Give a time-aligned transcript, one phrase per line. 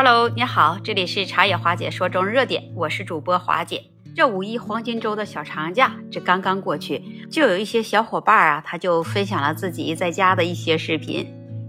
[0.00, 3.82] Hello，你好，这里是茶野华姐说中热点，我是主播华姐。
[4.14, 11.26] 这五一黄金周的小长假，这刚刚过去，就有一些小伙伴啊，他就分享了自己在家的一些视频，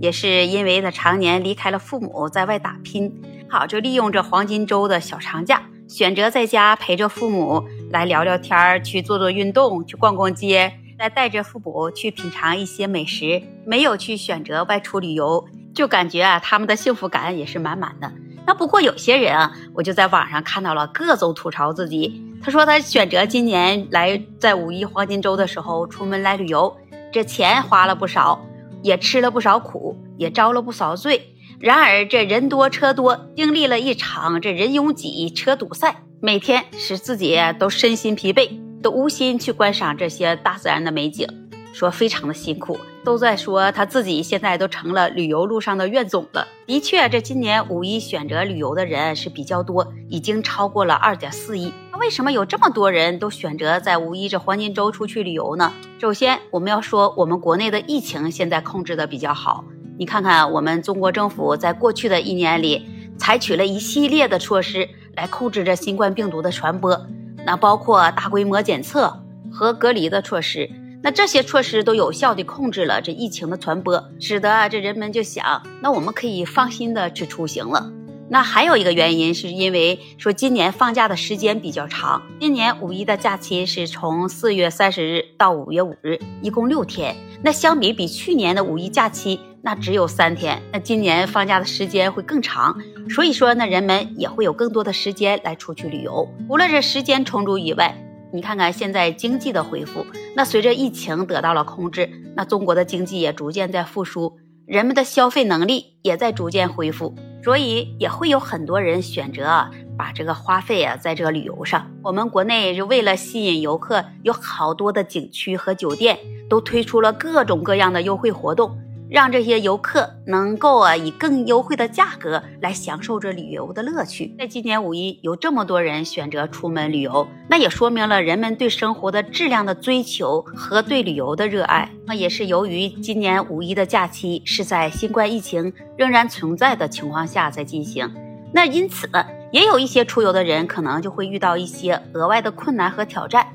[0.00, 3.12] 也是因为他常年离开了父母，在外打拼，
[3.50, 15.44] 好就利用这黄金周的小长假，选择在家陪着父母来聊聊天儿，去做做运动，去逛逛街，再带着父母去品尝一些美食，没有去选择外出旅游。
[15.74, 18.12] 就感觉啊，他们的幸福感也是满满的。
[18.46, 22.22] 那不过有些人啊，我就在网上看到了各种吐槽自己。
[22.42, 26.76] 他说他选择今年来在五一黄金周的时候出门来旅游，
[27.12, 28.44] 这钱花了不少，
[28.82, 31.34] 也吃了不少苦，也遭了不少罪。
[31.60, 38.50] 然而这人多车多，经历了一场这人拥挤车堵塞，每天使自己都身心疲惫，
[38.82, 41.28] 都无心去观赏这些大自然的美景。
[41.72, 46.46] 说非常的辛苦，都在说他自己现在都成了旅游路上的怨总了。
[46.66, 51.72] 的确，这今年五一选择旅游的人是比较多，已经超过了二点四亿。
[51.90, 55.72] 那为什么有这么多人都选择在五一这黄金周出去旅游呢？
[55.98, 59.64] 首先，我们要说我们国内的疫情现在控制的比较好。
[59.98, 62.86] 你看看我们中国政府在过去的一年里，
[63.18, 66.98] 采取了一系列的措施来控制着新冠病毒的传播，
[67.44, 70.70] 那包括大规模检测和隔离的措施。
[71.02, 77.92] 那这些措施都有效地控制了这疫情的传播，使得这人们就想，那我们可以放心的去出行了。
[78.30, 87.16] 那还有一个原因，是因为说今年放假的时间比较长，今年五一的假期是从四月三十日到五月五日，一共六天。
[87.42, 90.62] 那相比比去年的五一假期，那只有三天。
[90.72, 92.78] 那今年放假的时间会更长，
[93.10, 96.32] 所以说呢，人们也会有更多的时间来出去旅游。
[96.46, 97.98] 除了这时间充足以外，
[98.34, 111.90] 你看看现在经济的恢复，那随着疫情得到了控制，那中国的经济也逐渐在复苏，人们的消费能力也在逐渐恢复，所以也会有很多人选择把这个花费啊在这个旅游上。
[112.02, 116.18] 我们国内是为了吸引游客，有好多的景区和酒店
[116.48, 118.78] 都推出了各种各样的优惠活动。
[119.12, 124.34] 让这些游客能够啊以更优惠的价格来享受着旅游的乐趣。
[124.38, 131.90] 在今年五一有这么多人选择出门旅游，那也说明了人们对生活的质量的追求和对旅游的热爱。
[132.06, 138.10] 那也是由于今年五一的假期是在新冠疫情仍然存在的情况下在进行，
[138.54, 139.06] 那因此
[139.52, 143.46] 也有一些出游的人可能就会遇到一些额外的困难和挑战。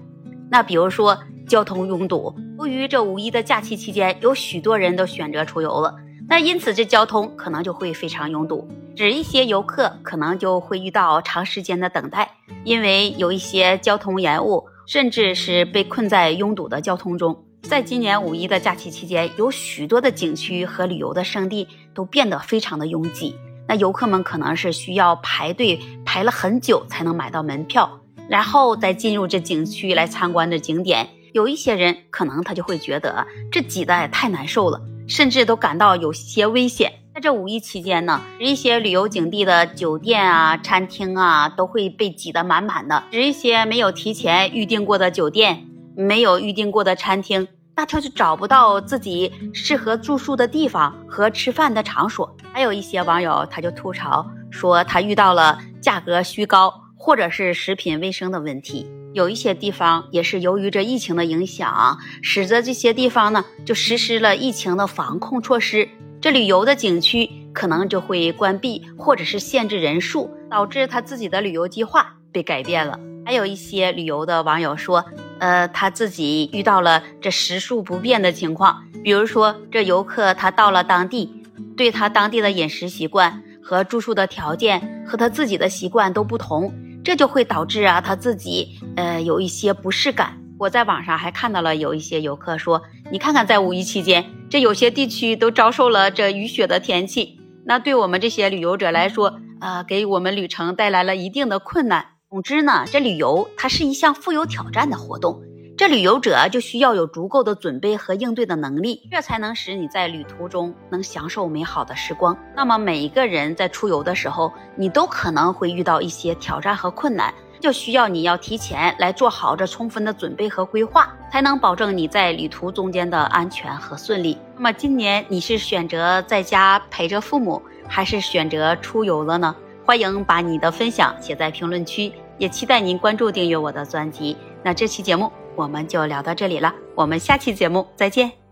[0.51, 1.17] 那比如说。
[1.47, 5.95] 交通拥堵，由于这五一的假期期间，有许多人都选择出游了，
[6.27, 12.29] 那因此这交通可能就会非常拥堵，指一些游客可能就会遇到长时间的等待，
[12.65, 17.45] 因为有一些交通延误，甚至是被困在拥堵的交通中。
[17.61, 23.35] 在今年五一的假期期间，有许多的景区和旅游的胜地都变得非常的拥挤，
[23.69, 31.07] 那游客们可能是需要排队排了很久才能买到门票，然后再进入这景区来参观的景点。
[31.37, 36.91] 有一些人可能他就会觉得这挤的也太难受了，甚至都感到有些危险。
[37.13, 43.03] 在这五一期间呢，一些旅游景地的酒店啊、餐厅啊都会被挤得满满的。
[43.11, 45.63] 一些没有提前预定过的酒店、
[45.95, 52.35] 没有预定过的餐厅，那他就找不到自己适合住宿的地方和吃饭的场所。
[52.51, 58.89] 还有一些网友他就吐槽说，他遇到了价格虚高或者是食品卫生的问题。
[59.13, 65.87] 有一些地方也是由于这疫情的影响，使得这些地方呢就实施了疫情的防控措施，
[66.21, 72.99] 这旅游的景区可能就会关闭或者是限制人数，导致他自己的旅游计划被改变了。
[73.25, 75.03] 还有一些旅游的网友说，
[75.39, 81.43] 呃，他自己遇到了这食宿不便的情况，比如说这游客他到了当地，
[81.75, 86.71] 对他当地的饮食习惯和住宿的条件和他自己的习惯都不同。
[87.07, 90.37] 这就会导致啊，他自己呃有一些不适感。
[90.59, 102.07] 我在网上还看到了有一些游客说，你看看在五一期间，这有些地区都遭受了这雨雪的天气，那对我们这些旅游者来说，呃，给我们旅程带来了一定的困难。
[102.29, 105.41] 总之呢，这旅游它是一项富有挑战的活动。
[105.77, 112.35] 这旅游者就需要有足够的准备和应对的能力，这才能使你在旅途中能享受美好的时光。
[112.55, 124.35] 那么每一个人在出游的时候，你都可能会遇到一些挑战和困难，就需要你要提前来做好这充分的准备和规划，才能保证你在旅途中间的安全和顺利。
[124.55, 129.55] 那么今年你是选择在家陪着父母，还是选择出游了呢？
[129.85, 134.35] 欢迎把你的分享写在评论区，也期待您关注订阅我的专辑。
[134.63, 135.31] 那这期节目。
[135.57, 138.46] 我们就聊到这里了，我们下期节目再见。